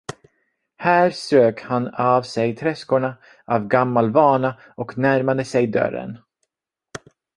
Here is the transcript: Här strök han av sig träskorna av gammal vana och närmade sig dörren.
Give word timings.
Här 0.77 1.09
strök 1.11 1.61
han 1.61 1.87
av 1.87 2.21
sig 2.21 2.55
träskorna 2.55 3.17
av 3.45 3.67
gammal 3.67 4.11
vana 4.11 4.57
och 4.77 4.97
närmade 4.97 5.45
sig 5.45 5.67
dörren. 5.67 6.17